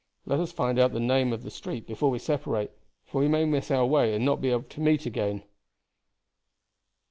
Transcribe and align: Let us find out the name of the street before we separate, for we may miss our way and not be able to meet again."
Let 0.25 0.39
us 0.39 0.51
find 0.51 0.79
out 0.79 0.93
the 0.93 0.99
name 0.99 1.31
of 1.31 1.43
the 1.43 1.51
street 1.51 1.85
before 1.85 2.09
we 2.09 2.17
separate, 2.17 2.71
for 3.05 3.21
we 3.21 3.27
may 3.27 3.45
miss 3.45 3.69
our 3.69 3.85
way 3.85 4.15
and 4.15 4.25
not 4.25 4.41
be 4.41 4.49
able 4.49 4.63
to 4.63 4.81
meet 4.81 5.05
again." 5.05 5.43